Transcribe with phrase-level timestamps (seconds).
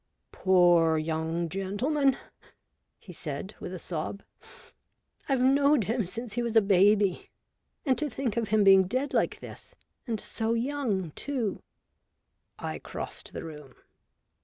[0.31, 2.17] "Poor young gentleman!"
[3.05, 4.23] he said, with a sob;
[5.29, 7.29] "I've knowed him since he was a baby.
[7.85, 9.75] And to think of him being dead like this—
[10.07, 11.61] and so young too!"
[12.57, 13.75] I crossed the room.